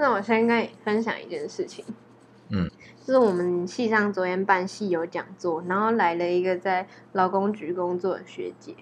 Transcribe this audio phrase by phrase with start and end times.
[0.00, 1.84] 那我先跟你分享一件事情。
[2.50, 2.70] 嗯，
[3.04, 8.76] 就是我们系上昨天办系有讲座，然后来了一个在劳工局工作的学姐。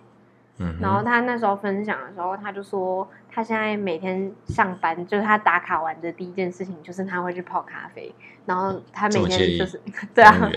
[0.59, 8.15] 嗯，然后她那时候分享的时候，她就说她现在每天上班，就是她打卡完的第一件事情就是她会去泡咖啡，
[8.45, 9.81] 然后她每天就是
[10.15, 10.51] 对啊，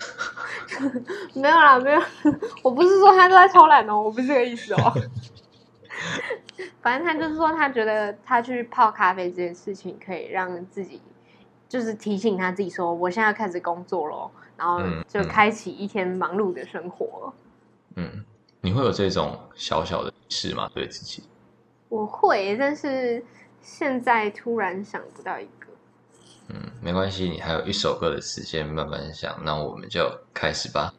[1.36, 2.00] 没有啦，没有，
[2.62, 4.92] 我不是说她都在偷懒哦，我不是这个意思哦。
[6.82, 11.00] 反正他就是说，他觉得他去泡咖啡这件事情可以让自己，
[11.68, 17.32] 就是提醒他自己说，我现在要开始工作咯，然后就开启一天忙碌的生活。
[17.96, 18.24] 嗯。
[18.60, 20.68] 你会有这种小小的仪式吗？
[20.74, 21.22] 对自己？
[21.88, 23.24] 我会，但是
[23.62, 25.66] 现在突然想不到一个。
[26.48, 30.92] 嗯，没关系，你还有一首歌的时间慢慢想，那我们就开始吧。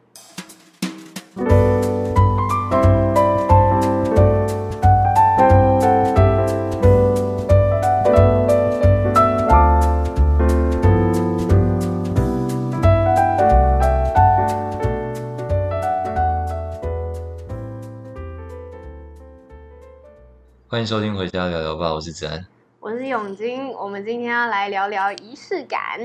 [20.79, 22.47] 欢迎收听《回家聊聊吧》，我是子安，
[22.79, 23.67] 我是永金。
[23.73, 25.99] 我们今天要来聊聊仪式感。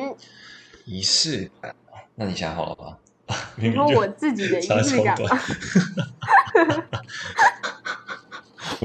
[0.85, 1.73] 仪式感？
[2.17, 2.99] 那你想好了吗？
[3.55, 5.29] 你说我自己的仪式感吗？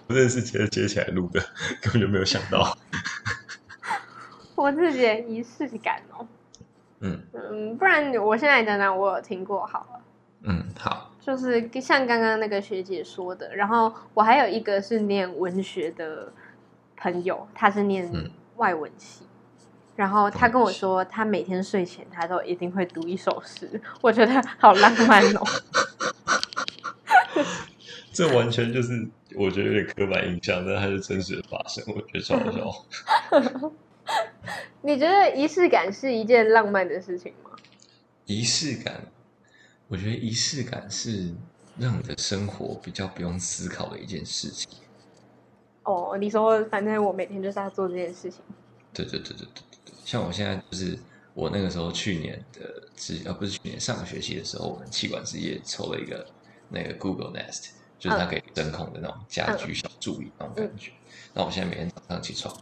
[0.07, 1.41] 我真的是接接起来录的，
[1.81, 2.77] 根本就没有想到。
[4.53, 6.27] 我自己的仪式感哦。
[6.99, 9.99] 嗯嗯，不然我现在讲讲，我有听过好了。
[10.43, 11.09] 嗯，好。
[11.19, 16.31] 就是像刚刚那个学姐说的，然后我还有一个是念文学的
[16.97, 18.09] 朋友，他是念
[18.55, 19.67] 外文系，嗯、
[19.97, 25.43] 然后他跟我说，他每天睡前他都一定会读一首诗，我觉得好浪漫哦。
[28.11, 33.71] 这完全就是我觉得有点刻板印象，但它是真实的发生，我觉得超好笑。
[34.81, 37.51] 你觉得仪式感是一件浪漫的事情吗？
[38.25, 39.03] 仪式感。
[39.89, 41.33] 我觉得仪式感是
[41.79, 44.69] 让你的生活比较不用思考的一件事情。
[45.83, 48.39] 哦，你说反正我每天就是要做这件事情。
[48.93, 50.97] 对对对对对对，像我现在就是
[51.33, 56.23] 我那个时候去年的，是啊不是去年上个学期的时候，我们气管事业抽了一个
[56.69, 60.91] 那个 Google Nest，就是它可以声控的那种家居小助理那种感觉。
[61.33, 62.55] 那、嗯、我现在每天早上起床，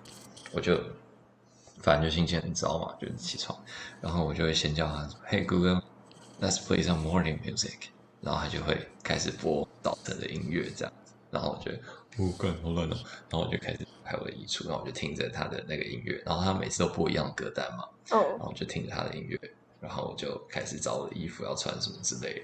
[0.54, 0.82] 我就
[1.80, 3.60] 反正就心情很糟嘛，就是起床，
[4.00, 5.84] 然后我就会先叫他说：“嘿，Google。”
[6.40, 7.90] Let's play some morning music，
[8.22, 11.78] 然后他就会开始播早晨的音乐这样子，然后我觉得
[12.18, 12.96] 哦，干好乱哦，
[13.30, 19.40] 然后我就开始拍我的衣橱，然后我就听着他的那个音乐，然后他每次都播一样的歌单嘛，哦，然后我就听着他的音乐，
[19.82, 22.42] 然后我就开始找我的衣服要穿什么之类的。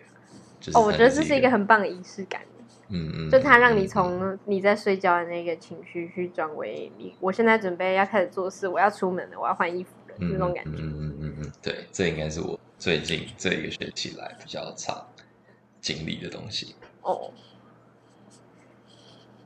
[0.60, 2.42] 就是、哦，我觉得这是一个很棒的仪式感，
[2.90, 12.60] 嗯嗯，就他让你从你在睡觉的那个情绪去转为你，我现在准备要开始做事，我要出门了，我要换衣服了，那种感觉，嗯嗯嗯嗯，对，这应该是我。
[12.80, 15.08] 最近这一个学期来比较长
[15.80, 17.32] 经历的东西哦，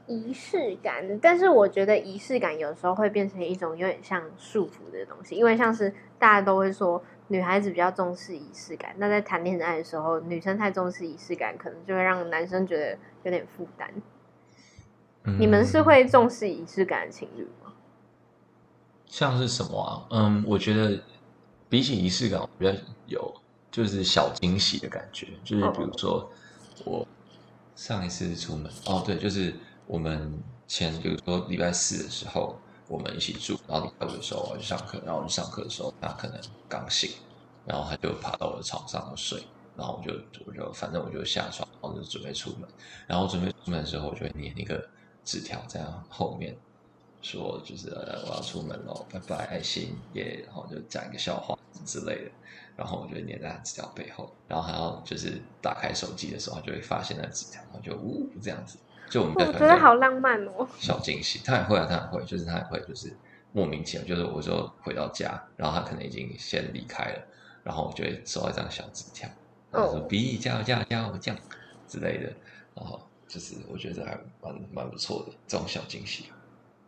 [0.07, 1.19] 仪式感。
[1.19, 13.87] 但是我觉得仪式感有时候会变成一种有点像束缚的东西，因为像是大家都会说女孩子比较重视仪式感，那在谈恋爱的时候，女生太重视仪式感，可能就会让男生觉得有点负担。
[15.25, 17.73] 嗯，你们是会重视仪式感的情侣吗？
[19.09, 20.05] 像是什么啊？
[20.11, 20.99] 嗯，我觉得。
[21.69, 22.71] 比起仪式感，我比较
[23.07, 23.35] 有
[23.69, 26.31] 就是小惊喜的感觉，就是比如说
[26.85, 27.05] 我
[27.75, 29.53] 上一次出门哦，对，就是
[29.85, 32.57] 我们前比如说礼拜四的时候
[32.87, 36.39] 我们一起住，然后礼拜五的时候我去上课，然后我去上课的时候他可能
[36.69, 37.11] 刚醒，
[37.65, 39.43] 然后他就爬到我的床上睡，
[39.75, 42.69] 然后我就我就反正我就下床，然后就准备出门，
[43.07, 44.87] 然后准备出门的时候我就会粘一个
[45.25, 46.55] 纸条在后面。
[47.27, 52.31] 说就是呃我要出门喽，拜拜，爱心耶，然后就讲一个笑话之类的，
[52.77, 58.77] 然后我就会粘在他纸条背后，然后还要就是打开手机的时候，就会发现那纸条，然后就呜这样子，
[59.09, 63.13] 就我们我觉得好浪漫哦，小惊喜，他也会啊，他也会，就是他也会，就是
[63.51, 67.21] 莫名其妙，就是我就回到家，然后他可能已经先离开了，
[67.63, 69.29] 然后我就会收到一张小纸条，
[69.69, 71.39] 然后说“比加油加油加油”这样
[71.89, 72.31] 之类的，
[72.73, 76.27] 然后就是我觉得还蛮蛮不错的这种小惊喜。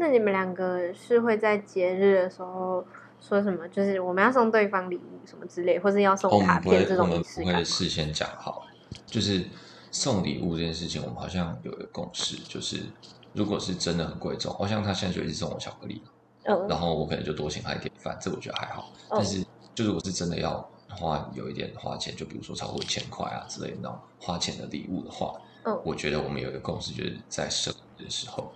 [0.02, 2.86] 那你们两个是会在节日的时候
[3.20, 3.68] 说什么？
[3.68, 7.48] 就是我们要送对方礼物什么之类，或是要送卡片这种仪式感？
[7.48, 8.66] 我们不会事先讲好，
[9.06, 9.44] 就是
[9.92, 12.82] 送礼物这件事情，我们好像有一个共识，就是
[13.34, 16.02] 如果是真的很贵重，好像他现在就一直送我巧克力，
[16.46, 18.94] 嗯，然后我可能就多请他一点饭，这我觉得还好。
[19.10, 25.34] 但是，就如果是真的要花有一点花钱，就比如说超过一千块啊之类的那种花钱的礼物的话，
[25.66, 28.50] 嗯，我觉得我们有一个共识，就是在生日的时候。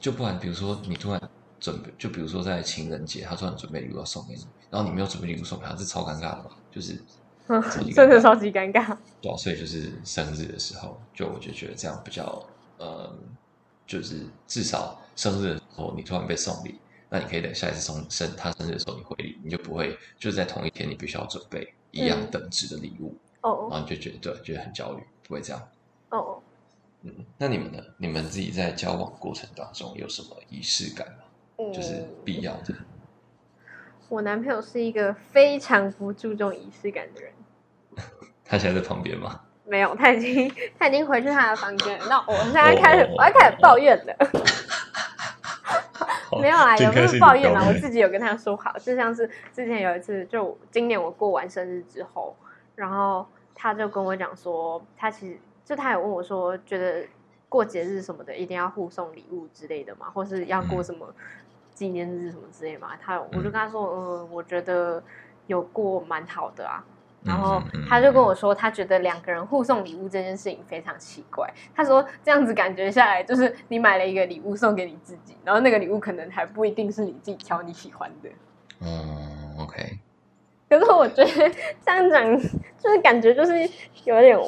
[0.00, 1.20] 就不然，比如说你突然
[1.60, 6.94] 准备，就比如说在情人节，他突然准备礼物要送给你，然后你没有准备礼物送给他，这超尴尬的嘛，就是
[7.94, 8.96] 真的 超级尴尬。
[9.20, 12.46] 对啊，所以就是生日的时候，就我就觉得这样比较，
[12.76, 13.12] 呃，
[13.86, 25.68] 就是至少生日的时候你突然被送礼，那你可以等下一次送生他生日的时候你回礼，你就不会就是在同一天你必须要准备一样等值的礼物，哦、嗯，然后你就觉得对，觉得很焦虑，不会这样，
[26.10, 26.40] 哦。
[27.16, 27.78] 嗯，那你们呢？
[27.96, 31.24] 你们自己在交往过程当中有什么仪式感吗？
[31.56, 32.74] 嗯，就是必要的。
[34.08, 37.32] 我男朋友是一个非常不注重仪式感的人。
[38.44, 39.40] 他现在在旁边吗？
[39.64, 41.98] 没有，他已经他已经回去他的房间。
[42.08, 44.16] 那我现在开始，哦、我要开始抱怨了。
[46.40, 47.66] 没有啊，有没有抱怨嘛？
[47.66, 52.36] 我自己有跟他说好，就像是之前有一次，就今年我过完生日之后，
[52.74, 55.38] 然后他就跟我讲说，他其实。
[55.68, 57.06] 就他有问我说，觉得
[57.46, 61.14] 过节日什么的一定要互送礼物之类的嘛，或是要过什么
[61.74, 62.92] 纪念日什么之类嘛？
[62.98, 65.02] 他我就跟他说，嗯，我觉得
[65.46, 66.82] 有过蛮好的啊。
[67.22, 71.52] 然后他就跟我说，他觉得两个人互送礼物这件事情非常奇怪。
[71.74, 78.30] 他说这样子感觉下来，就是你买了一个礼物送给你自己，然后那个礼物可能还不一定是你自己挑你喜欢的。
[78.80, 79.98] 嗯，OK。
[80.70, 81.54] 可是我觉得
[81.84, 82.38] 这样讲，
[82.78, 83.52] 就是感觉就是
[84.04, 84.38] 有点。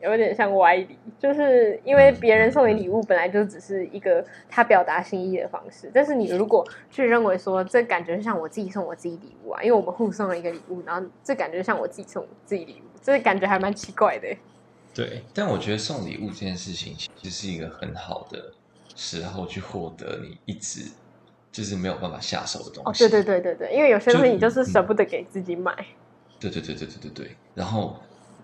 [0.00, 14.28] 有点像歪理，就是因为别人送你礼物本来就只是一个他表达心意的方式，但是你如果去认为说这感觉像我自己送我自己礼物啊，因为我们互送了一个礼物，然后这感觉像我自己送自己礼物，这感觉还蛮奇怪的。
[14.94, 18.52] 对，但我觉得送礼物这件事情其实是一个很好的
[18.94, 20.90] 时候去获得你一直
[21.50, 23.04] 就是没有办法下手的东西。
[23.04, 25.74] 哦，对对对对对，因为有些东西你就是舍不得给自己买。
[26.38, 27.96] 对对对对对对对，然后。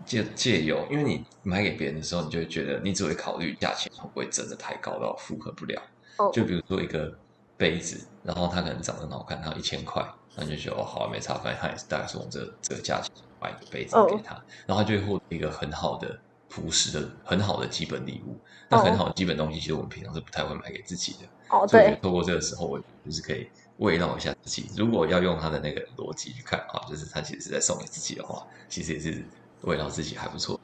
[0.05, 5.83] 借借由，因为你买给别人的时候，你就会觉得你只会考虑价钱会不会真的太高到负荷不了。
[6.17, 6.33] Oh.
[6.33, 7.13] 就比如说一个
[7.57, 10.07] 杯子，然后它可能长得很好看，它一千块，
[10.37, 13.11] 那你就觉得哦，好没差，反正他也是大概是用这个、这个价钱
[13.41, 14.43] 买一个杯子给他，oh.
[14.67, 16.17] 然后他就会获得一个很好的
[16.49, 18.39] 朴实的、很好的基本礼物。
[18.69, 21.27] 那很好的基本东西，其实我们平常是不太会买给自己的。
[21.49, 23.49] 哦，oh, 所以透过这个时候，我就是可以
[23.79, 24.71] 慰劳一下自己。
[24.77, 29.25] 如果要用他的那个逻辑去看啊，就是他其实是在送给自己的话，其实也是。
[29.65, 30.59] 味道自己还不错，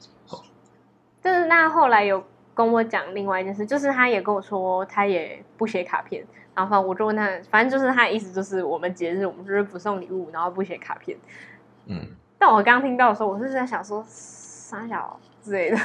[1.21, 6.25] 但是那后来有跟我讲另外一件事，就是他也跟我说他也不写卡片，
[6.55, 11.17] 然后反正我就问他，反正就是他的意思就是我们节日我们就是不送礼物，然后不写卡片。
[11.85, 11.99] 嗯，
[12.37, 15.77] 但我刚听到的时候，我是在想说傻小之类的，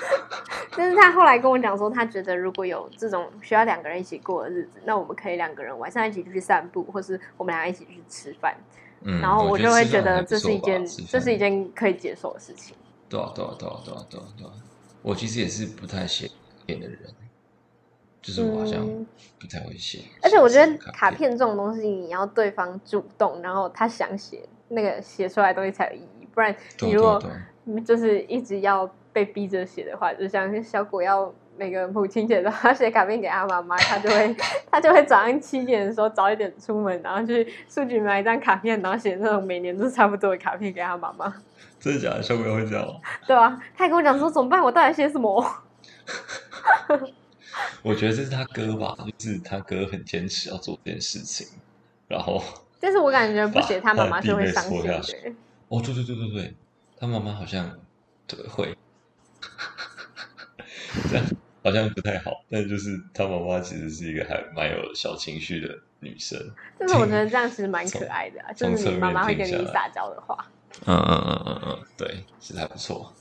[0.76, 8.54] 但是他后来跟我讲说，他觉得如果有这种需要两个人一起过的日子，那我们可以两个人晚上一起去散步，或是我们俩一起去吃饭。
[9.02, 12.76] 嗯，然后我就会觉得这是一件，这是一件可以接受的事情。
[13.08, 14.52] 对啊，对啊，对啊，对啊，对啊，对啊！
[15.02, 16.34] 我其实也是不太写卡
[16.66, 16.98] 片的人，
[18.20, 18.86] 就是我好像
[19.38, 20.00] 不太会写。
[20.22, 26.28] 而且我觉得卡片这种东西，你要对方主动，然后他想写，那个写出来的东西才有意义。
[26.32, 27.22] 不然你如果
[27.84, 31.32] 就是一直要被逼着写的话，就像小果要。
[31.60, 34.34] 每个母亲节都要写卡片给他妈妈，他就会
[34.70, 41.30] 他就会早上七点的时候早一点出门，然后去书局买一张卡片，然后写那种每年都差不多的卡片给他妈妈。
[41.78, 42.22] 真的假的？
[42.22, 42.88] 小朋友会这样？
[43.28, 44.62] 对啊，他还跟我讲说怎么办？
[44.62, 45.62] 我到底写什么？
[47.82, 51.46] 我觉得这是他哥吧，就是他哥很坚持要做这件事情，
[52.08, 52.42] 然后
[52.80, 54.96] 但是我感觉不写他妈妈是会伤心的。
[55.68, 56.54] 哦，对对对对对，
[56.98, 57.78] 他妈妈好像
[58.26, 58.74] 对会
[61.10, 61.26] 这样。
[61.62, 66.38] 好像不太好，但就是他妈妈其实是一个还蛮有小情绪的女生。
[66.78, 70.36] 但是我觉得这样其实蛮可爱的啊，就是你妈妈会跟你撒娇的话。
[70.86, 73.12] 嗯嗯嗯嗯嗯，对，其实还不错。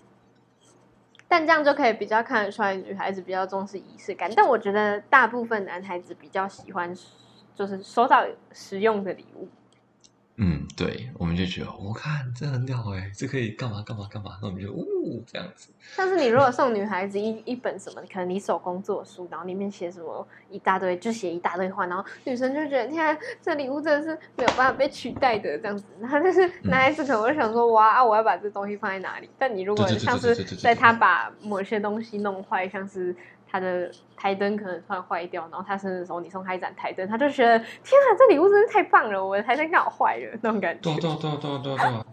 [1.27, 4.31] 但这样就可以比较看得出来，女孩子比较重视仪式感。
[4.35, 6.95] 但我觉得大部分男孩子比较喜欢，
[7.53, 9.47] 就是收到实用的礼物。
[10.41, 15.69] 嗯，对，我们就觉得我看这很屌哎，这可以干嘛干嘛干嘛，那我们就呜、哦、这样子。
[15.97, 25.83] 但是你如果送女孩子一一本什么，可能你手工做书，然后里面写什么一大堆，就写一大堆话，然后女生就觉得天啊，这礼物真的是没有办法被取代的这样子。
[25.99, 29.29] 然后但是男孩子可能会想说，嗯、哇啊，我要把这东西放在哪里？
[29.37, 33.13] 但你如果像是在他把某些东西弄坏，像是。
[33.51, 39.25] 他的台灯可能突然坏掉，然后他生日的时候你送他一盏台灯，他就觉得天啊，这礼物真是太棒了！
[39.25, 40.81] 我的台灯刚好坏了，那种感觉。
[40.81, 42.03] 对对对对对对。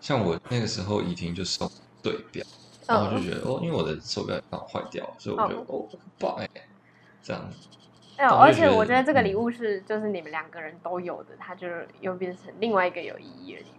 [0.00, 1.70] 像我那个时候，怡婷就送
[2.02, 2.44] 对表，
[2.86, 6.48] 然后我就觉得哦，因为我的手表刚好坏掉，所以我觉得哦，很棒哎，
[7.22, 7.50] 这样。
[8.16, 11.66] 哎，而且我觉得这个礼物是就是你们两个人都有的，它就
[12.00, 13.72] 又变成另外一个有意义的礼物。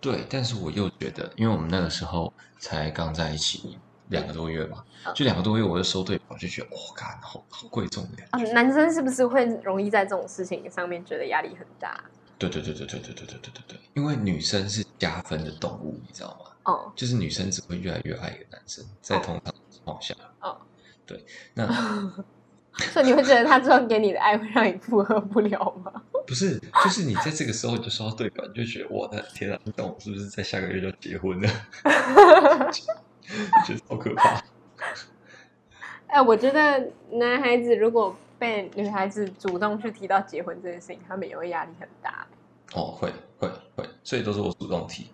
[0.00, 3.78] 对，但是我又觉得，因为我们那个时候才刚在一起。
[4.10, 8.38] 两个多月吧，就两个多月我就收对我，就觉得哇，干好好贵重的啊！
[8.52, 11.98] 男生是不是会容易在这种事情上面觉得压力很大？
[12.38, 16.50] 对对对对对对对对对对对，因为女生是加分的动物，你知道吗？
[16.64, 20.56] 哦，就是女生只会越来越爱一个男生，在通常情况下，哦，
[21.06, 21.24] 对，
[21.54, 21.66] 那
[22.92, 25.92] 所以你会觉得他这样给你的爱会让你负荷不了吗？
[26.26, 31.50] 不是，就是你在这个时候就收到对表，你就觉得我的天啊，你懂我是不是在下个月就结婚了？
[33.66, 34.42] 觉得好可怕。
[36.08, 42.26] 哎、欸，我觉得男孩子如果被女孩子主动去提到结婚这件事情，他们也会压力很大。
[42.74, 45.10] 哦，会会会，所以都是我主动提。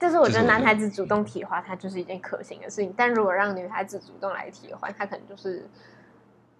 [0.00, 2.94] 就是我觉得男孩子主动提的话，它就是一件可行的事情。
[2.96, 5.68] 但如果让女孩子主动来提的话，他可能就是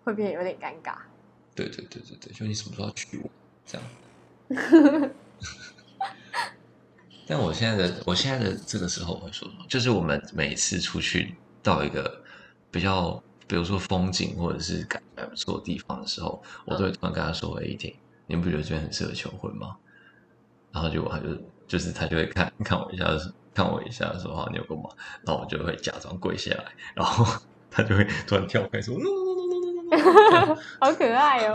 [0.04, 0.97] 会变得有点尴尬。
[1.54, 3.30] 对对对对对，就你什么时候要娶我
[3.64, 3.87] 这样。
[7.28, 9.64] 但我现在的我现在的这个时候我会说什么？
[9.68, 12.23] 就是我们每次出去到一个
[12.70, 17.94] 比较，比如说风景或者是感觉还不错的地方的时候，我都会突然跟他说：“哎、嗯，一婷，
[18.26, 19.76] 你不觉得这边很适合求婚吗？”
[20.73, 21.26] 然后结果他就
[21.66, 23.04] 就是他就会看看我一下，
[23.52, 24.88] 看我一下说：“好，你有空吗？”
[25.26, 27.26] 然后我就会假装跪下来，然后
[27.70, 28.97] 他就会突然跳开说
[30.80, 31.54] ：“好可爱哦！”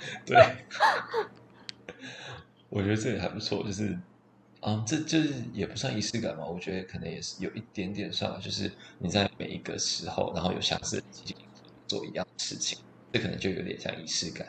[0.24, 0.36] 对，
[2.70, 3.98] 我觉得这也还不错，就是。
[4.62, 6.44] 嗯，这就是也不算仪式感嘛。
[6.44, 11.36] 我觉得可能也是有一点点上，就是你在每一个时候，然后有相似的情景
[11.86, 12.78] 做一样的事情，
[13.10, 14.46] 这可能就有点像仪式感。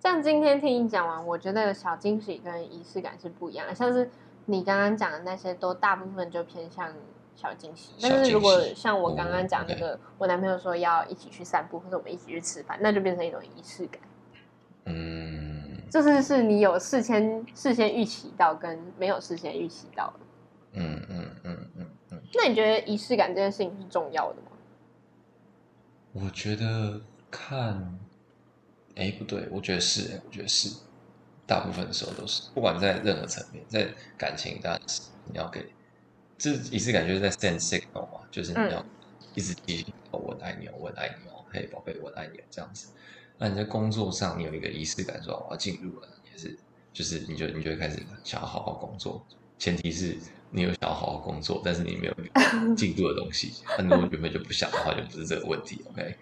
[0.00, 3.74] 像今天听你讲完，我觉得小惊喜跟仪式感是不一样的。
[3.74, 4.10] 像是
[4.46, 6.92] 你刚刚讲的那些，都大部分就偏向
[7.36, 7.92] 小惊喜。
[7.98, 8.14] 小惊喜。
[8.14, 14.00] 但是如果像我刚刚讲那个，哦 okay、我男朋友说要一起去散步，或者我们一起去吃饭，那就变成一种仪式感。
[14.86, 15.55] 嗯。
[15.96, 20.20] 就是是你有事先事先预期到，跟没有事先预期到的。
[20.74, 22.22] 嗯嗯嗯嗯嗯。
[22.34, 24.48] 那你觉得仪式感这件事情是重要的吗？
[26.12, 27.00] 我觉得
[27.30, 27.98] 看，
[28.94, 30.68] 哎，不对，我觉得是，哎，我觉得是，
[31.46, 33.88] 大部分的时候都是，不管在任何层面，在
[34.18, 35.64] 感情当然是你要给，
[36.36, 38.84] 这仪式感就是在 send signal 嘛，就是你要
[39.34, 42.88] 一直提醒我，我爱你哦，我爱你哦，嘿，宝贝，我爱你哦，这样子。
[43.38, 46.56] 那你在工作上，你有一个仪式感，说我要进入了，也是，
[46.92, 49.22] 就是你就你就会开始想要好好工作。
[49.58, 50.16] 前提是
[50.50, 52.14] 你有想要好好工作，但是你没有
[52.76, 53.54] 进度的东西。
[53.78, 55.82] 那如果原本就不想的话，就不是这个问题。
[55.90, 56.16] OK。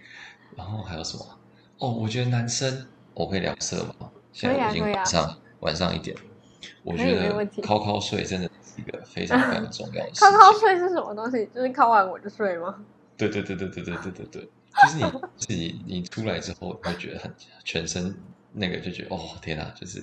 [0.56, 1.38] 然后还有什么？
[1.78, 4.10] 哦，我觉得男生我可以聊色吗？
[4.32, 6.16] 现在已经晚上晚上一点，
[6.82, 10.28] 我觉得靠靠睡真的是一个非常非常重要的 事情。
[10.28, 11.48] 靠靠睡是什么东西？
[11.54, 12.84] 就是靠完我就睡吗？
[13.16, 14.48] 对对对对对对对对对。
[14.82, 15.04] 就是你
[15.36, 18.14] 自己，你出来之后会觉得很全身
[18.52, 20.00] 那个就觉得哦天哪，就是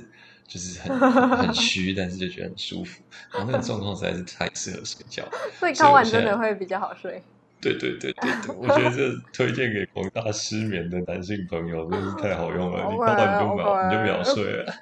[0.47, 0.99] 就是很
[1.37, 3.01] 很 虚，但是就觉得很舒服。
[3.31, 5.27] 然后那个状况实在是太适合睡觉，
[5.59, 7.21] 所以敲完真的会比较好睡。
[7.61, 12.91] 对对对对对，我觉得这推荐给广大失眠的男性朋友真是太好用了。
[12.91, 14.73] 你敲完你就秒你就秒睡了，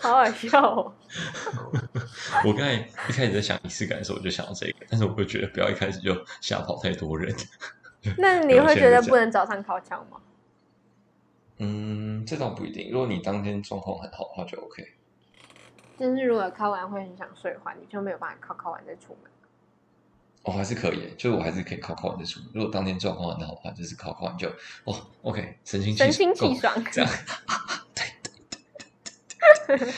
[0.00, 0.94] 好好笑哦。
[2.44, 7.34] 我刚才一开始在想仪式感的时候，我就想到这个，但是我会觉得不要一开始就吓跑太多人。
[8.16, 10.20] 那你会觉得不能早上靠枪吗？
[11.58, 12.90] 嗯，这倒不一定。
[12.92, 14.94] 如果你当天状况很好的话，就 OK。
[15.98, 19.30] 但是如果靠完会很想睡的话，你就没有办法靠靠完再出门。
[20.44, 22.48] 我、哦、还是可以，就是我还是可以靠靠完再出门。
[22.54, 24.48] 如果当天状况很好的话，就是靠靠完就
[24.84, 27.10] 哦，OK，神清气神清气爽，这样。
[27.92, 29.92] 对对对对，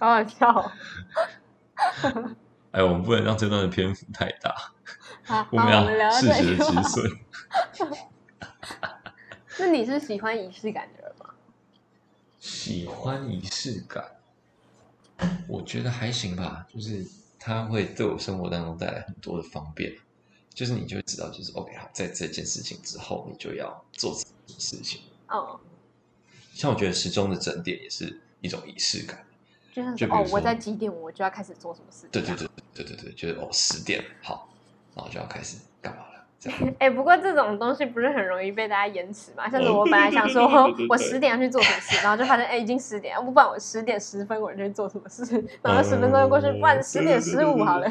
[0.00, 0.72] 好好笑、哦。
[2.72, 4.52] 哎，我们不能让这段的篇幅太大。
[5.26, 7.18] 好， 我们要适时的止损。
[9.58, 11.34] 那你是喜欢仪式感的人吗？
[12.38, 14.04] 喜欢仪式感，
[15.48, 16.66] 我觉得还行吧。
[16.72, 17.04] 就是
[17.40, 19.92] 它会对我生活当中带来很多的方便。
[20.54, 25.02] 就是你就知道，就是 OK，好，在这件事情之后，你就要做什么事情。
[25.28, 25.58] 哦。
[26.54, 29.26] 像我觉得时钟的整点也是一种仪式感。
[29.72, 32.10] 就是说，哦，我在几点我就要开始做什么事情。
[32.10, 34.48] 对对对对对对，就是哦，十点好。
[34.96, 36.24] 然后就要开始干嘛了？
[36.40, 36.58] 这样。
[36.80, 39.48] 哎、欸，不过这种东西不是很容易被大家延迟嘛？
[39.48, 45.22] 像是我本来想说， 我十点要去做什么事，然后就发现，哎、欸，已经十点，不管我十点十分我就去做什么事，
[45.62, 47.88] 然后十分钟又过去，不然十点十五好了。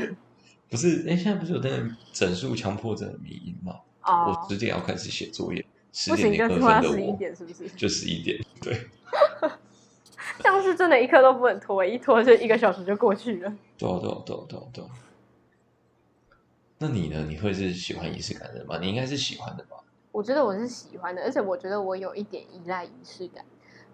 [0.67, 3.75] 不是，哎、欸，现在不是有那个整数强迫症的迷因吗？
[4.01, 4.35] 哦。
[4.43, 7.67] 我十点要开始写作业，十点零二分的我，就十一点是不是？
[7.69, 8.75] 就十一点，对。
[10.39, 13.53] 这样是真的，一刻都不能拖，一拖就一个小时就过去了。
[13.77, 14.83] 对对对对对。
[16.85, 17.25] 那你呢？
[17.27, 18.77] 你会是喜欢仪式感的吗？
[18.79, 19.77] 你应该是喜欢的吧？
[20.11, 23.43] 我觉得我是喜欢的，而且我觉得我有一点依赖仪式感，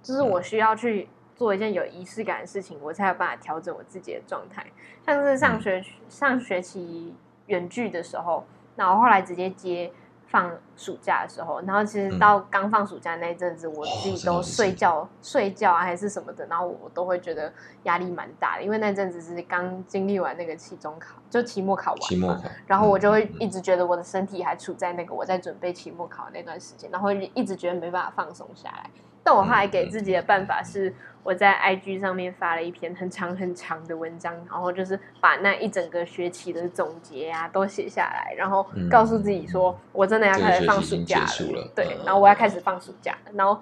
[0.03, 4.65] 就是我需要去做一件有仪式感的事情，我才有办法调整我自己的状态。
[5.05, 8.45] 像是上学、嗯、上学期远距的时候，
[8.75, 9.89] 然后后来直接接。
[10.31, 17.51] 放暑假的时候，然后其实到刚放暑假那一阵子，嗯、我自己都睡觉、哦、睡觉啊，还是什么的，然后我都会觉得
[17.83, 28.89] 压力蛮大的，因为那阵子是刚经历完那个期中考，就期末考完，期末考，然后我就会一直觉得我的身体还处在那个我在准备期末考那段时间，然后一直觉得没办法放松下来。
[29.23, 41.25] 但我后来给自己的办法是，我在 IG 上面发了一篇很长很长的文章，然后就是把那一整个学期的总结啊都写下来，然后告诉自己说，我真的要开始放暑假了。
[41.53, 43.61] 了对，然后我要开始放暑假，然后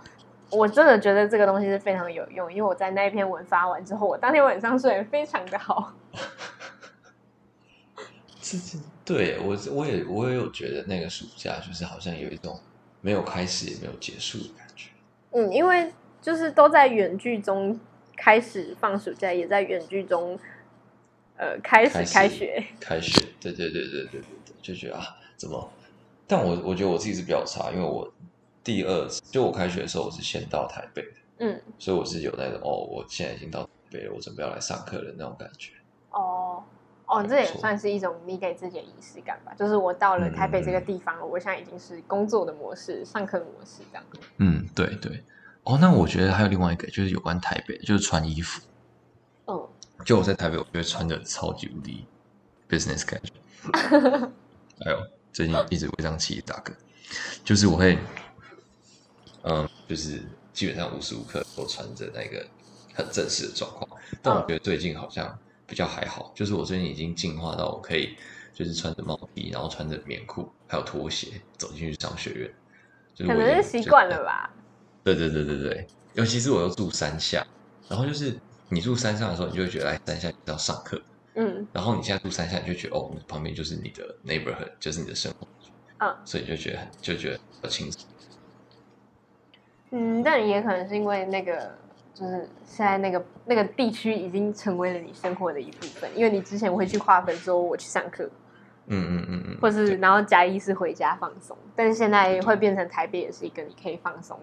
[0.50, 5.94] 我真的觉得这个东西是非常有用，因为我在那一篇文发完之后，我当天晚上睡得非常的好。
[9.06, 12.60] 对我，我也我也有觉得那个暑假就是好像有一种
[13.02, 14.69] 没有开始也没有结束的感觉。
[15.32, 17.80] 嗯，因为就是都在远距中
[18.18, 20.38] 开始放暑假，也在远距中
[21.38, 22.64] 呃开始开学。
[22.80, 25.06] 开学，对对对对对对对，就觉得啊，
[25.38, 25.72] 怎么？
[26.28, 28.12] 但我我觉得我自己是比较差，因为我
[28.64, 35.72] 第二次就我开学的时候，我是先到台北的，嗯，所以我是有那种哦，我现在已经到台北了，我准备要来上课的那种感觉。
[37.10, 39.52] 哦哦，这也算是一种你给自己的仪式感吧？
[39.58, 44.04] 就是我到了台北这个地方，嗯、我现在已经是工作的模式、上课的模式这样。
[44.38, 45.24] 嗯，对对。
[45.64, 48.62] 哦，那我觉得还有另外一个，就是有关台北，就是穿衣服。
[49.48, 49.68] 嗯，
[50.06, 52.06] 就我在台北，我觉得穿的超级无敌
[52.70, 53.34] business 感觉。
[54.84, 54.98] 还有
[55.34, 56.74] 最近一直会这样气大哥，
[57.44, 57.98] 就是我会，
[59.44, 60.24] 嗯，就是
[60.54, 62.48] 基本上无时无刻都穿着那个
[62.94, 63.90] 很正式的状况。
[64.22, 65.38] 但我觉得最近好像
[65.70, 68.18] 比较还好，就是我最近已经进化到我可以，
[68.54, 72.52] 就是穿着毛衣，然后穿着棉裤，还有拖鞋走进去商学院。
[73.28, 74.50] 可能是习惯了吧。
[75.04, 77.46] 对对对对对，尤其是我又住山下，
[77.88, 78.38] 然后就是
[78.70, 81.02] 你住山上的时候，你就会觉得哎，山下要上课，
[81.36, 85.48] 嗯，然后你现在住山下，你就觉得哦，旁边就是你的 neighborhood，就是你的生活，
[86.00, 88.02] 嗯，所以就觉得就觉得比较轻松。
[89.92, 91.76] 嗯，但也可能是因为那个，
[92.20, 98.30] 就是现在那个那个地区已经成为了你生活的一部分，因为你之前会去划分说我去上课，
[98.88, 104.38] 嗯嗯嗯嗯，或是然后嘉义是回家放松，但是现在会变成台北也是一个你可以放松。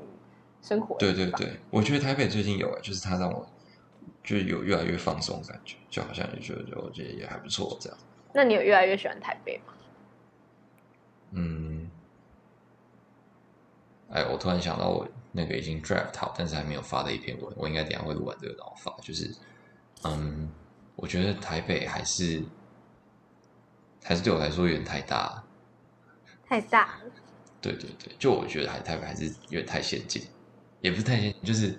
[0.63, 3.47] 生活对对对，我觉得台北最近有，就是它让我
[4.25, 7.97] 就有越来越放松的感觉，就好像也觉得，就我觉得也还不错这样。
[8.33, 9.73] 那你有越来越喜欢台北吗？
[11.33, 11.76] 嗯，
[14.11, 18.97] 哎，我突然想到，我那个已经 draft 好，但是还没有发的一篇文，我应该等下会录完这个然后发。
[19.03, 19.35] 就是，
[20.05, 20.49] 嗯，
[20.95, 22.43] 我觉得台北还是
[24.05, 25.43] 还是对我来说有点太大，
[26.49, 27.01] 太大。
[27.61, 30.23] 对对对，就我觉得还台北还是有点太先进。
[30.81, 31.77] 也不是太先进，就是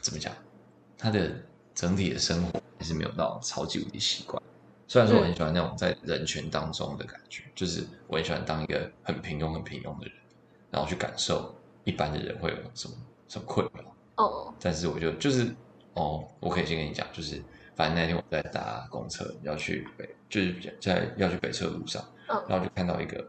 [0.00, 0.34] 怎么讲，
[0.96, 1.32] 他的
[1.74, 4.42] 整体的生活还是没有到超级无敌习惯。
[4.88, 10.14] 虽然说我很喜欢那种在人群当中的感觉，嗯、就是我很喜欢当一个很平庸、很平庸的人，
[10.70, 12.94] 然后去感受一般的人会有什么
[13.28, 14.24] 什么困扰。
[14.24, 14.54] 哦。
[14.60, 15.54] 但是我就就是
[15.94, 17.42] 哦，我可以先跟你讲，就是
[17.74, 23.26] 反正那天我在搭公车要去北，就是在要去北车的路上，嗯、然后就看到一个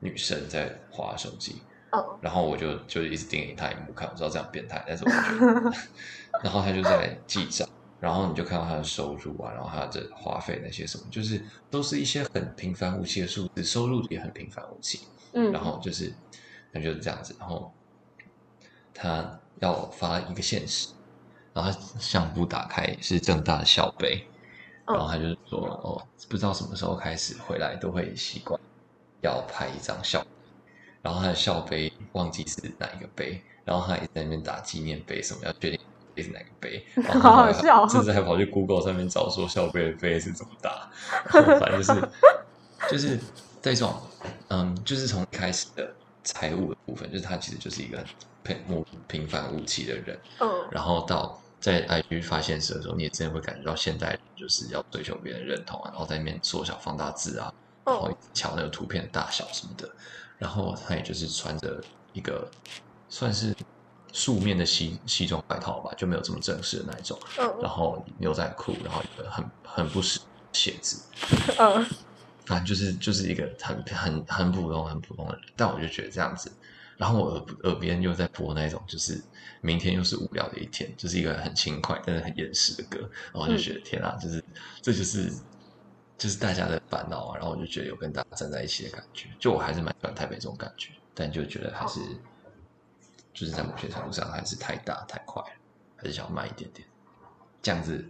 [0.00, 1.62] 女生在滑手机。
[1.94, 2.16] Oh.
[2.22, 5.76] 然后我就就一直盯着他萤幕看，我知道这样变态，但是我觉得，
[6.42, 7.68] 然后她就在记账，
[8.00, 15.00] 然后你就看到她的收入啊，然后她的花费那些什么，就是都是一些很平凡无奇的数字，收入也很平凡无奇，
[15.34, 16.10] 嗯，然后就是
[16.70, 17.70] 那就是这样子，然后
[18.94, 20.88] 他要发一个现实，
[21.52, 24.26] 然后他相簿打开是正大的校杯
[24.86, 24.96] ，oh.
[24.96, 28.58] 然后他就说哦，不知道什么时候开始回来都会习惯
[29.20, 30.24] 要拍一张校。
[31.02, 35.80] 然后他的校杯忘记是哪一个杯，然后他也在那边打纪念碑，什么要确定
[36.14, 40.88] 杯是哪个杯，然后好好笑，甚至还跑去 Google 上面找说校杯的杯是怎么打，
[41.34, 42.08] 然 后反正就是
[42.88, 43.16] 就是
[43.60, 43.92] 在这种
[44.46, 45.92] 嗯，就是从开始的
[46.24, 48.04] 财务的部分，就是他其实就是一个
[48.42, 57.52] 平平平凡无奇的人，嗯，然后到在 IG 发现时的时候，你也真的会感觉到现代人就是要追求别人认同啊，然后在那边缩小放大字啊，
[57.84, 59.88] 然后瞧那个图片的大小什么的。
[60.38, 61.80] 然后他也就是穿着
[62.12, 62.50] 一个
[63.08, 63.54] 算是
[64.12, 67.16] 素面的西西装外套吧，就没有这么正式的那一种。
[67.38, 67.54] 嗯。
[67.62, 70.18] 然后牛仔裤，然后一个很很不实
[70.52, 71.00] 鞋子。
[71.58, 71.86] 嗯。
[72.46, 76.50] 反正就是就是一个很很很普通很普通的人，但我就觉得这样子。
[76.96, 79.20] 然后我耳耳边又在播那种，就是
[79.60, 83.00] 明天又是无聊的一天，就是一个很轻快但是很厌世的歌。
[83.32, 84.44] 然后我就觉得、嗯、天啊，就是
[84.80, 85.32] 这就是。
[86.18, 91.98] 就是大家的烦恼啊，然后我就觉得有跟大家站在一起的感觉，就我还是蛮喜欢台北这种感觉，但就觉得还是
[93.34, 95.48] 就是在某些程度上还是太大太快了，
[95.96, 96.86] 还是想要慢一点点，
[97.60, 98.08] 这样子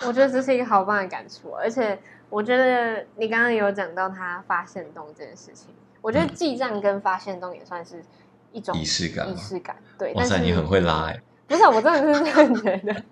[0.00, 8.02] 我觉得这是一个好棒的感触，而且我觉得你刚刚有讲到他发现动这件事情，我觉得记账跟发现动也算是
[8.50, 9.30] 一种仪式感。
[9.30, 10.12] 仪式感，对。
[10.14, 11.22] 哇塞，你很会拉哎！
[11.46, 13.02] 不是，我真的是这样觉得。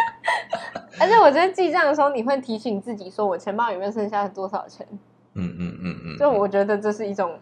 [0.98, 4.86] 而且我觉得记账的时候，你会提醒自己说，我钱包里面剩下多少钱。
[5.34, 6.18] 嗯嗯嗯嗯。
[6.18, 7.38] 就我觉得这是一种，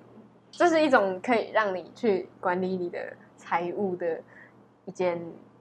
[0.50, 2.98] 这是一种可以让你去管理你的
[3.36, 4.20] 财务的
[4.84, 5.18] 一件。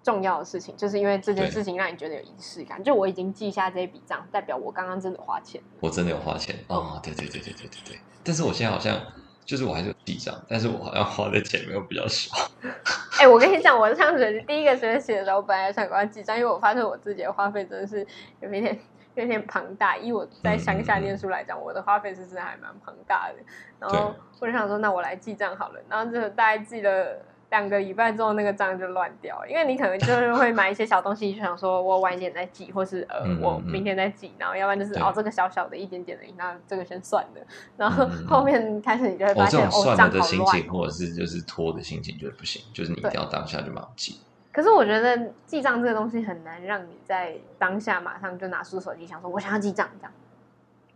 [0.08, 2.82] 重要的事情，就是因为这件事情让你觉得有仪式感。
[2.82, 5.62] 就我已经记下这一笔账，代表我刚刚真的花钱。
[5.82, 8.00] 我真的有花钱哦，对对对对对对对。
[8.24, 8.98] 但是我现在好像
[9.44, 12.34] 就是我还是有记账，但是我好像花的钱没有比较少。
[13.20, 18.08] 哎、欸，我跟你讲，我上学期第一个学期的时候，我本来想过要记账，因为我发现我自己的花费真的是
[18.40, 18.80] 有一点
[19.16, 19.98] 有点庞大。
[19.98, 23.36] 以我在乡下念书来讲，我的花费是真的还蛮庞大的。
[23.78, 25.82] 然后我就想说，那我来记账好了。
[25.90, 27.22] 然后就大概记了。
[27.50, 37.42] 两个礼拜之后，那个账就乱掉，因为你可能就是会买一些小东西，就想说我晚一点再记，或是呃我明天再记，然后要不然就是哦这个小小的一点点的，那这个先算了，
[37.78, 44.20] 然后 后面开始你就会发现哦算了的心情，或者是就是拖的心情就不行，就是你一定要当下就马上记。
[44.52, 50.12] 可是我觉得记账这个东西很难让你在当下马上就拿出手机想说我想要记账这样。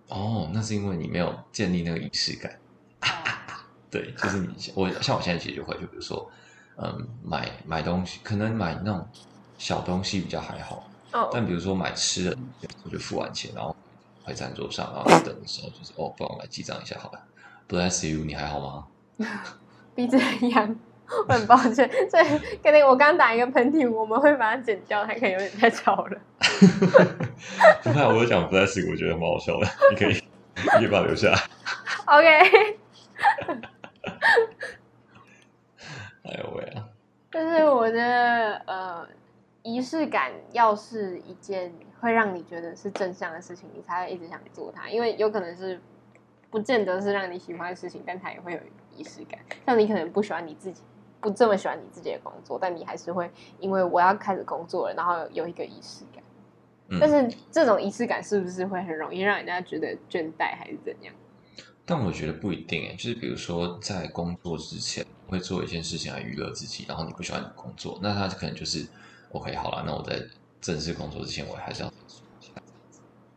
[0.09, 2.51] 哦，那是因为你没有建立那个仪式感。
[3.89, 6.29] 对，就是你我像我现在其实就会，就比如说。
[6.83, 9.07] 嗯，买买东西可能买那种
[9.57, 11.29] 小东西比较还好，oh.
[11.31, 12.37] 但比如说买吃的，
[12.83, 13.75] 我就付完钱，然后
[14.23, 17.19] 回餐桌上，然后等的时候就是哦，帮我来记账一下好了。
[17.69, 18.87] Bless you，你还好吗？
[19.93, 20.75] 鼻子很痒，
[21.27, 21.87] 我很抱歉。
[22.09, 22.25] 所以
[22.63, 26.17] 可能我刚打一个喷嚏，我们会把它剪掉，它可能有点太吵了。
[27.83, 30.13] 不怕，我有讲 Bless you，我觉得蛮好笑的，你可以，
[30.55, 31.31] 你可以把它留下。
[32.07, 32.79] OK。
[36.31, 36.87] 哎呦喂啊！
[37.31, 39.07] 就是我觉得，呃，
[39.63, 44.89] 仪式感要是一件会让你觉得是正向的事情，你才会一直想做它。
[44.89, 45.79] 因为有可能是
[46.49, 48.59] 不见得是让你喜欢的事情，但它也会有
[48.95, 49.39] 仪式感。
[49.65, 50.81] 像你可能不喜欢你自己，
[51.19, 56.23] 不这么喜欢你自己的工作，但你还是会因为我要开始工作了，然后有一个仪式感。
[56.89, 56.97] 嗯。
[56.99, 61.13] 但是这种仪式感是不是会很容易让人家觉得倦怠，还是怎样？
[61.85, 68.85] 但我觉得不一定诶，就是比如说在工作之前会做一件事情来娱乐自己，然后你不喜欢你工作，那他可能就是
[69.31, 70.21] OK 好了，那我在
[70.59, 71.91] 正式工作之前，我还是要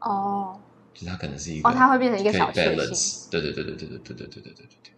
[0.01, 0.59] 哦，
[0.93, 4.93] 就他可能是一个哦，他会变成一个小确幸，对对对对对对对对对对对对对，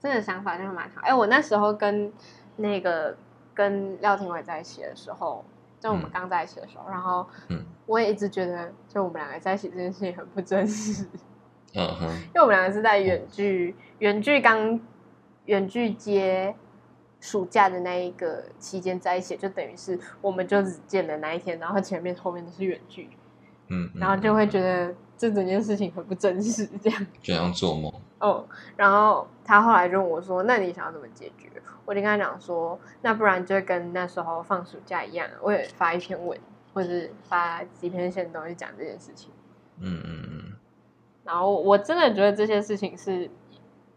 [0.00, 1.00] 这个想法就是蛮好。
[1.02, 2.12] 哎，我那时候跟
[2.56, 3.16] 那个
[3.54, 5.44] 跟廖廷伟在一起的时候，
[5.80, 11.06] 就我们刚在一起的时候，嗯、然后嗯，我也一直觉得就我们两个在一起这件事情很不真实。
[11.74, 14.78] 嗯哼， 因为我们两个是在远距，远距刚
[15.46, 16.54] 远距接
[17.20, 23.08] 暑假的那一个期间在一起，就等于是我们就只见了那一天，然后前面后面都是远距，
[23.68, 27.92] 嗯，然后就会觉得这整件事情很不真实，这样就像做梦。
[28.18, 31.50] 哦，然后他后来就问我说：“那你想要怎么解决？”
[31.84, 36.38] 我就跟他讲说：“那不然就跟那时候放暑假一样，我也发一篇文，
[36.72, 39.30] 或者是发几篇线东西讲这件事情。”
[39.80, 40.52] 嗯嗯嗯。
[41.24, 43.30] 然后我真的觉得这些事情是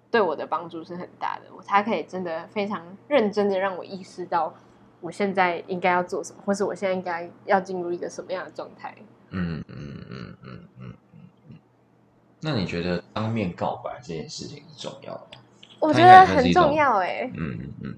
[0.10, 4.54] 对我的帮助是很大的，我才可以真的非常认真的让我意识到
[5.02, 8.96] 我现在应该要做什么，或是我现在应该要进入一个什么样的状态。
[9.30, 10.90] 嗯嗯嗯嗯嗯嗯
[11.50, 11.56] 嗯。
[12.42, 15.44] 那你觉得当面告白这件事情是重要的吗？
[15.80, 17.30] 我觉得很重要哎。
[17.36, 17.96] 嗯嗯嗯。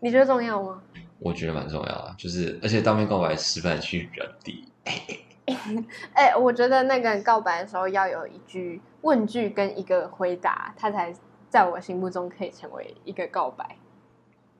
[0.00, 0.82] 你觉得重要吗？
[1.20, 4.68] 我觉得蛮重要啊，就是而且当面告白失败率比较低。
[6.14, 11.14] 哎、欸，我觉得那个人告白的时候要有一句问句跟一个回答，他才
[11.54, 13.76] 在我心目中可以成为一个告白。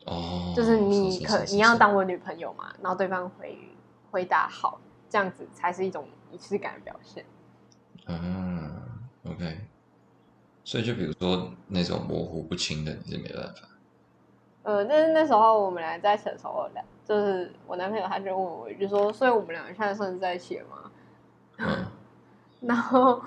[0.06, 2.72] 哦，就是你可你要当我女朋友嘛？
[2.80, 3.58] 然后对方回
[4.12, 4.78] 回答好，
[5.08, 7.24] 这样子才是一种仪式感的表现。
[8.06, 8.70] 嗯
[9.28, 9.58] ，OK。
[10.62, 13.68] 所以就比如说那种模糊不清的，你是没办法。
[14.62, 16.70] 呃，但是那时候我们俩在一起的时候，
[17.04, 20.92] 就是我男朋友他就问我一句说：“所以我们两个现在算是在一起了吗？”
[21.58, 21.86] 嗯，
[22.62, 23.20] 然后，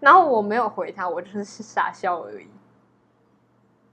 [0.00, 2.46] 然后我没有回他，我就是傻笑而已。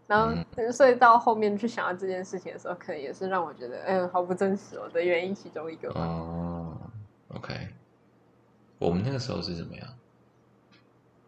[0.07, 5.89] 然后，嗯、所以到后面去想到这件事情的时候，可能也是让我觉得，嗯，好不真实哦的原因其中一个。
[5.93, 6.75] 哦
[7.35, 7.67] ，OK。
[8.79, 9.87] 我们那个时候是怎么样？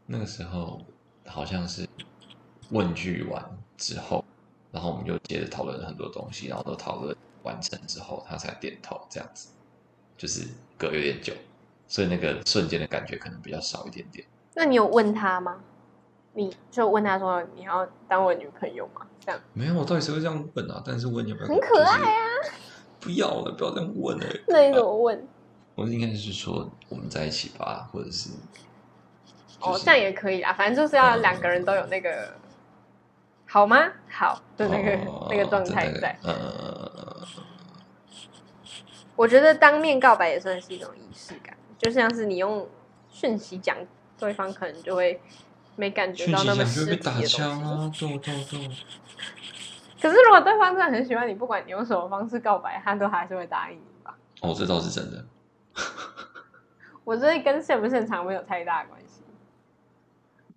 [0.06, 0.82] 那个时候
[1.26, 1.88] 好像是
[2.72, 3.44] 问句完
[3.78, 4.24] 之后。
[4.72, 9.50] 然后我们就接着讨论了很多东西，然后都讨论完成之后，他才点头，这样子，
[10.16, 11.34] 就是隔有点久，
[11.88, 14.24] 所以那个瞬间的感觉可能比较少一点点。
[14.54, 15.60] 那你有问他吗？
[16.34, 20.82] 你就问他说：“你要当我女朋友吗？”这样没有，我到底是会这样问啊？
[20.86, 22.28] 但是问有没有很可爱啊？
[23.00, 24.26] 不要了，不要这样问了。
[24.48, 25.28] 那你怎么问？
[25.76, 32.34] 我应该是说我们在一起吧，或者是、就是、哦，这样也可以啦，反正就是要两个人都有那个、嗯、
[33.48, 33.92] 好吗？
[34.10, 36.18] 好的那个、哦、那个状态在。
[36.24, 37.22] 呃，
[39.16, 42.68] 我觉得当面告白也算是一种仪式感，就像是你用
[43.10, 43.78] 讯息讲，
[44.18, 45.22] 对方可能就会
[45.80, 47.42] 没感觉到那么实际的东西。
[47.42, 48.70] 啊、对对对。
[50.02, 54.18] 可是如果对方真的很喜欢你，不管你用什么方式告白，他都还是会答应你吧？
[54.42, 55.26] 哦，这倒是真的。
[57.06, 59.22] 我觉得跟现不现场没有太大关系。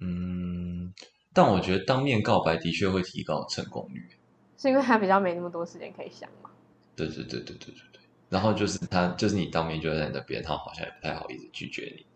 [0.00, 0.92] 嗯，
[1.32, 4.08] 但我觉得当面告白的确会提高成功率，
[4.56, 6.50] 是因为他比较没那么多时间可以想嘛？
[6.96, 8.00] 对对对对对对对。
[8.28, 12.06] 然后就是他，就是你当面就在那边，他好像也不太好意思拒绝你。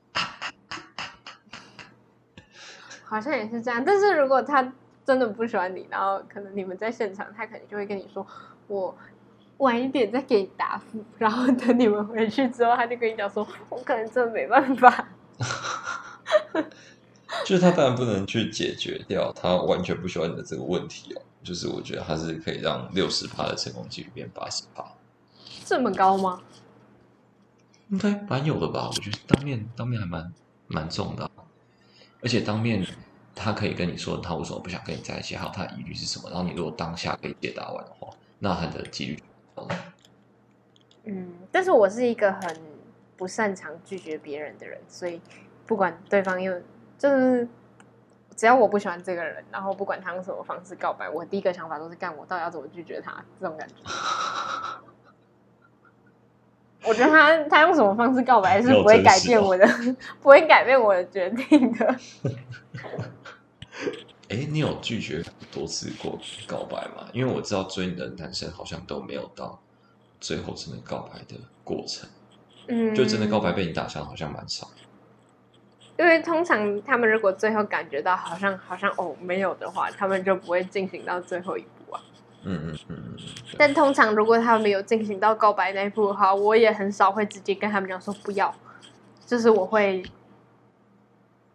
[3.08, 4.72] 好像也是这样，但是如果他
[5.04, 8.26] 真的不喜欢你，然后可能你们在现场，他可能就会跟你说
[8.66, 8.92] ：“我
[9.58, 15.08] 晚一点再给你答复。”然后等你们回去之后，他就跟你讲说：“我可能真的没办法。
[17.46, 21.22] ”就是他当然不能去解决掉他完全不喜欢你的这个问题哦。
[21.44, 24.84] 就是我觉得他是可以让六十趴的成功几率变八十趴，
[25.64, 26.40] 这么高吗？
[27.88, 28.88] 应该蛮有的吧？
[28.88, 30.34] 我觉得当面当面还蛮
[30.66, 31.30] 蛮重的。
[32.26, 32.84] 而且当面，
[33.36, 36.28] 他可以跟你说他为什么不想跟你在一起，还有他的疑虑是什么。
[36.28, 39.22] 然后你如果当下可以解答完的话，那他的几率
[39.54, 39.68] 高了。
[41.04, 42.60] 嗯，但是我是一个很
[43.16, 45.20] 不擅长拒绝别人的人，所以
[45.66, 46.60] 不管对方又，
[46.98, 47.46] 就是
[48.34, 53.74] 只要我不喜欢这个人，然后不管他用什么方式告白，我第一个想法都是干我到底要怎么拒绝他这种感觉。
[56.86, 61.96] 我觉得他他用什么方式告白是不会改变我的，哦、 不会改变我的决定的。
[64.28, 65.22] 哎、欸，你有拒绝
[65.52, 67.08] 多次过告白吗？
[67.12, 69.60] 因为我知道追你的男生好像都没有到
[70.20, 72.08] 最后真的告白的过程。
[72.68, 74.68] 嗯，就真的告白被你打伤好像蛮少。
[75.98, 81.75] 因为通常他们如果最后感觉到好像好像哦没有的话，他们就不会进行到最后一步啊。
[82.48, 83.16] 嗯嗯嗯嗯，
[83.58, 88.54] 但通常如果他们没有进行到告白那一步的话，我也很少会直接跟他们讲说不要，
[89.26, 90.02] 就是我会，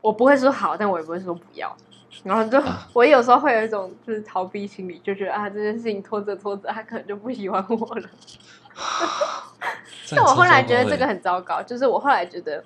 [0.02, 1.74] 我不会说好，但我也不会说不要，
[2.26, 8.10] 然后就、啊、 我有时候会有一种就是逃避心理，就觉得啊这件事情拖着拖着，他可能就不喜欢我了。
[10.14, 12.62] 但我后来觉得这个很糟糕，就是我后来觉得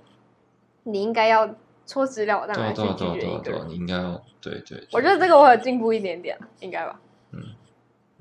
[0.84, 1.48] 你应该要
[1.86, 7.00] 戳直了当来去拒绝一个人，你应该要对对，对，我觉得这个我有进步一点点，应该吧？
[7.32, 7.44] 嗯。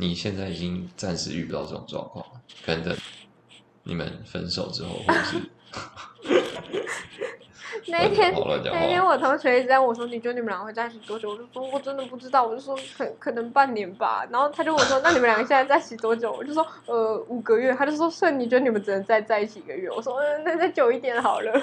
[0.04, 2.96] 你现在已经暂时遇不到这种状况了，可能等
[3.82, 5.36] 你们分手之后，或者是
[7.86, 8.32] 那一天，
[8.72, 21.52] 那一天我同学一直在问我说：“你觉得你们两个会在一起多久？”我就说：“我真的不知道。”我就说：“可可能半年吧。”然后他就问我说：“那你们两个现在在一起多久？”我就说：“呃，五个月。”他就说：“所以你觉得你们只能再在一起一个月？”我说：“嗯，那再久一点好了。”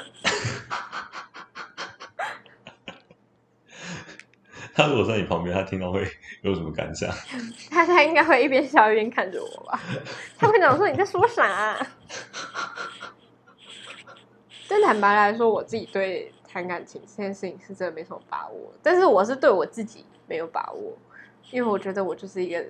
[4.74, 6.08] 他如果在你旁边，他听到会
[6.42, 7.10] 有什么感想？
[7.70, 9.80] 他他应该会一边笑一边看着我吧。
[10.38, 11.88] 他会讲说：“你在说啥啊？”
[14.68, 18.74] 但坦白来说，我自己对谈感情这件事情是真的没什么把握。
[18.82, 20.98] 但是我是对我自己没有把握，
[21.52, 22.66] 因为我觉得我就是一个，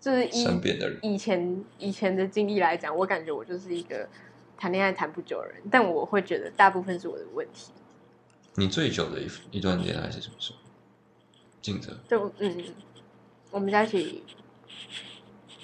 [0.00, 4.06] 就是以身边的人以前以前的经历来讲，我感觉我就是一个
[4.58, 5.62] 谈恋爱谈不久的人。
[5.70, 7.70] 但我会觉得大部分是我的问题。
[8.56, 10.58] 你最久的一一段恋爱是什么时候？
[12.08, 12.62] 就嗯，
[13.54, 14.20] 我们在一起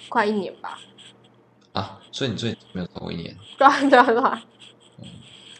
[0.07, 0.79] 快一年吧。
[1.73, 3.35] 啊，所以你最没有超过一年？
[3.57, 4.45] 对啊，对啊，对啊，
[4.99, 5.05] 嗯，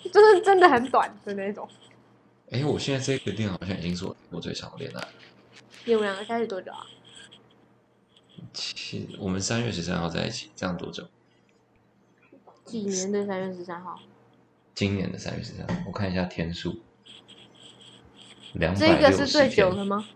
[0.10, 1.68] 就是真的很短的那种。
[2.52, 5.08] 哎、欸，我现在这个恋爱好像已经是我我最长的恋爱。
[5.84, 6.88] 你们两个在一起多久啊？
[8.54, 11.06] 七，我们三月十三号在一起，这样多久？
[12.64, 14.00] 几年的三月十三号？
[14.74, 16.80] 今年的三月十三号，我看一下天数。
[18.54, 20.08] 两这个是最久的吗？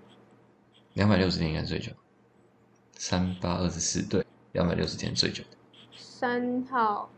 [0.93, 1.91] 两百六十天应该最久，
[2.95, 5.49] 三八二十四对，两百六十天最久的。
[5.97, 7.09] 三号，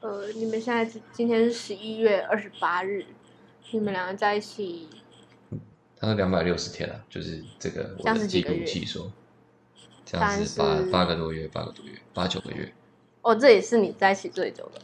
[0.00, 3.04] 呃，你们现在今天是十一月二十八日，
[3.70, 4.88] 你们两个在一起，
[5.98, 9.10] 他说两百六十天了，就是这个我的记录器说，
[10.04, 12.72] 这样子八八个多月，八个多月，八九个月。
[13.22, 14.80] 哦，这也是你在一起最久的。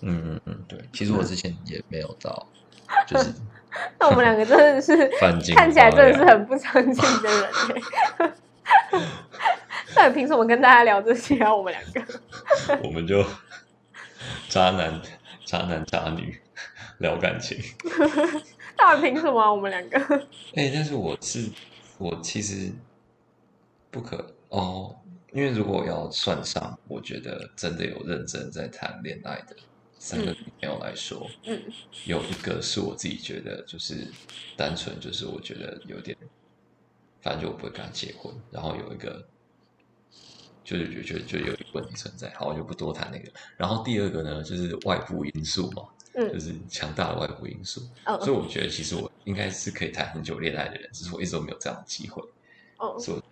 [0.00, 2.46] 嗯嗯嗯，对，其实我之前也没有到，
[3.06, 3.32] 就是。
[3.98, 7.30] 那我们两个真的是 看起来真的是很不相信的
[8.20, 8.32] 人，
[9.96, 11.54] 到底凭什么跟大家聊这些啊？
[11.54, 13.24] 我们两个， 我们就
[14.48, 15.00] 渣男、
[15.44, 16.40] 渣男、渣女
[16.98, 17.58] 聊感情，
[18.76, 19.52] 到底凭什么啊？
[19.52, 19.98] 我们两个？
[20.54, 21.50] 哎、欸，但是我是
[21.98, 22.72] 我其实
[23.90, 24.96] 不可哦，
[25.32, 29.56] 因为如果要算上，我觉得真的有认真在谈恋爱的，
[29.98, 31.60] 三个女朋友来说，嗯，
[32.04, 34.06] 有一个是我自己觉得就是
[34.56, 36.16] 单纯，就是我觉得有点，
[37.20, 38.32] 反正就我不会跟他结婚。
[38.50, 39.26] 然后有一个，
[40.78, 43.30] 就是觉得就有问题存在，好，我就不多谈那个。
[43.56, 47.80] 然后第二个呢，就是外部因素嘛，嗯，就是强大的外部因素。
[48.06, 52.22] 哦，所以我觉得其实我应该是可以谈很久恋爱的人，只是我一直都没有这样的机会。
[52.78, 53.22] 哦，所以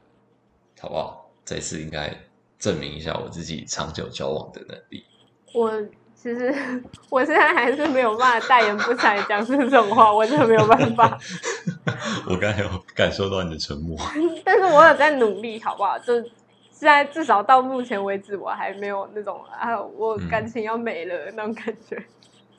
[0.81, 1.31] 好不好？
[1.45, 2.15] 这次应该
[2.59, 5.05] 证明一下我自己长久交往的能力。
[5.53, 5.73] 我。
[6.23, 6.55] 其实
[7.09, 11.19] 我现在还是没有办法大言不惭讲出这种话，我真的没有办法。
[12.29, 13.97] 我刚才有感受到你的沉默，
[14.45, 15.99] 但是我有在努力，好不好？
[15.99, 16.13] 就
[16.81, 22.03] 现在至少到目前为止，我还没有那种啊，我感情要没了、嗯、那种感觉。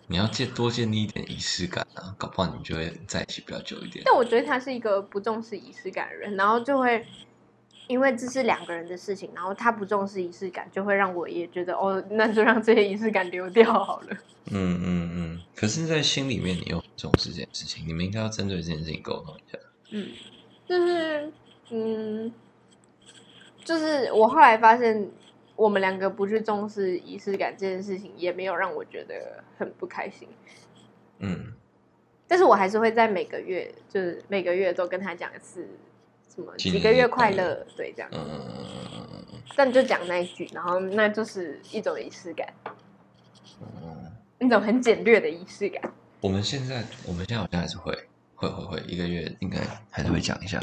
[0.05, 4.03] 你要建多建立一点仪式感啊，搞不好你们就会在一起比较久一点。
[4.05, 7.03] 但我觉得他是一个不重视仪式感的人，然后就会。
[7.87, 14.17] 因为这是两个人的事情，然后他不重视仪式感，就会让我也觉得哦，那就让这些仪式感丢掉好了。
[14.49, 15.41] 嗯嗯嗯。
[15.53, 19.59] 可是，在心里面，你又重视这件事情，你们应该要针对这件事情沟通一下。
[19.89, 20.07] 嗯，
[20.69, 21.33] 就是
[21.71, 22.31] 嗯，
[23.63, 25.09] 就是我后来发现，
[25.55, 30.27] 我们两个不去重视仪式感这件事情，也没有让我觉得很不开心。
[31.19, 31.53] 嗯，
[32.27, 35.67] 但是我还是会在每个月，就是每个月都跟他讲一次。
[36.33, 37.67] 什么几个月快乐？
[37.75, 38.09] 对，这样。
[38.13, 39.39] 嗯嗯嗯嗯嗯。
[39.53, 42.47] 但就讲那一句，然后那就是一种仪式感。
[43.59, 44.09] 嗯。
[44.39, 45.81] 一种很简略的仪式感。
[46.21, 47.93] 我们现在，我们现在好像还是会，
[48.33, 50.57] 会会会，一个月应该还是会讲一下。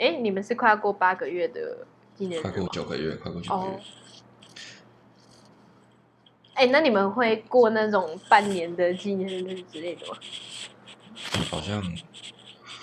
[0.00, 1.86] 哎，你们是快要过八个月的
[2.16, 2.42] 纪念日？
[2.42, 3.80] 快过九个月，快过九个月。
[6.54, 10.16] 哎，那你们会过那种半年的纪念日之类的吗？
[11.50, 11.82] 好像。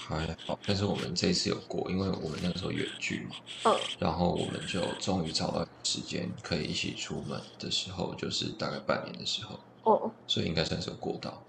[0.09, 11.43] 还好，但是我们这次有过，因为我们那个时候远距嘛，嗯，然后我们就终于找到时间可以一起出门的时候，就是大概半年的时候，哦，所以应该算是有过到。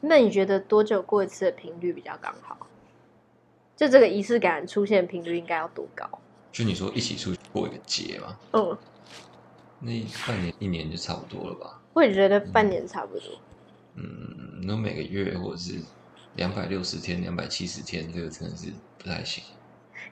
[0.00, 2.56] 那你觉得多久过一次的频率比较刚好？
[3.76, 6.08] 就这个仪式感出现频率应该要多高？
[6.52, 8.78] 就你说一起出去过一个节嘛，嗯，
[9.80, 9.92] 那
[10.26, 11.80] 半年一年就差不多了吧？
[11.92, 13.28] 我也觉得半年差不多。
[13.96, 15.80] 嗯，那每个月或者是。
[16.36, 18.66] 两百六十天，两百七十天，这个真的是
[18.98, 19.44] 不太行。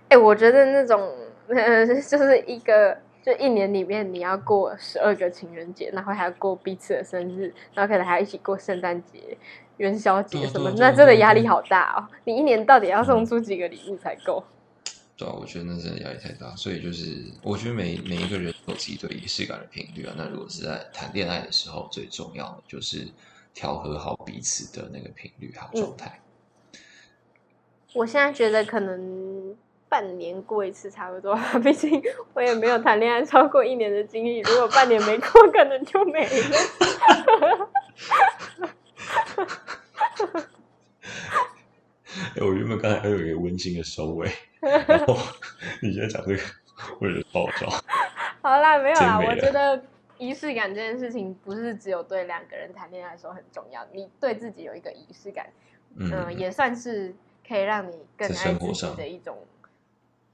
[0.05, 1.13] 哎、欸，我觉得那种
[1.49, 9.39] 呃， 就是一个，就一年里面你要过十二个情人节，然后还要过彼此的生日，然后可能还要一起过圣诞节、
[9.77, 12.09] 元宵节什么，那真的压力好大哦。
[12.25, 14.43] 你一年到底要送出几个礼物才够？
[15.17, 16.55] 对啊，我觉得那真的压力太大。
[16.57, 20.15] 所以就是，我觉得每每一个人都有自己对仪式感的频率啊。
[20.17, 23.09] 那如果是在谈恋爱的时候，最重要的就是。
[23.55, 26.23] 调和好彼此的那个频率和状态。
[27.93, 29.55] 我现在觉得可能
[29.93, 32.03] 半年过一次差不多， 毕竟
[32.33, 34.41] 我也没有谈恋爱超过一年的经历。
[34.41, 36.57] 如果半年没过，可能就没了。
[42.35, 45.15] 哎，我原本刚才还有一个温馨的收尾，然后
[45.83, 46.43] 你现在讲这个，
[46.99, 47.69] 我有点爆笑。
[48.41, 49.85] 好啦，没有啦，我觉得。
[50.19, 55.51] 仪式感这件事情不是只有对两个人谈恋爱的时候很重要，你对自己有一个仪式感，
[55.97, 57.13] 嗯、呃，也算是
[57.47, 59.37] 可以让你更爱自己的一种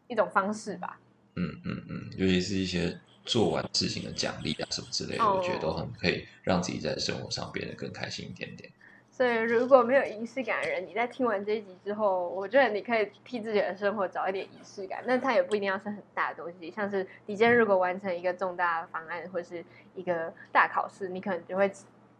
[0.09, 0.99] 一种方式吧。
[1.37, 8.68] 嗯嗯嗯，尤其是一些做完事情的奖励啊什么之类的，哦、我觉得都很可以让自己在生活上变得更开心一点点。
[9.11, 15.03] 所以，如果没有仪式感的人，你在听完这一集之后，我觉得你可以替自己的生活找一点仪式感。
[15.07, 19.64] 那它也不一定要是很大的东西，像是你今天如果完成一个重大的方案或是
[19.97, 21.68] 一个大考试，你可能就会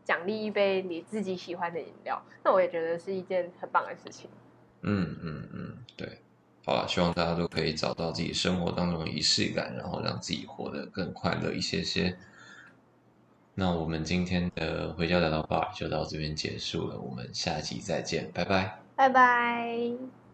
[0.05, 2.21] 奖励一杯你自己喜欢的饮料。
[2.43, 4.29] 那我也觉得是一件很棒的事情。
[4.83, 6.21] 嗯嗯嗯，对。
[6.69, 12.15] 好了，希望大家都可以找到自己生活当中的仪式感，然后让自己活得更快乐一些些。
[13.55, 20.28] 那我们今天的回家聊聊吧就到这边结束了，我们下期再见，拜拜，拜拜。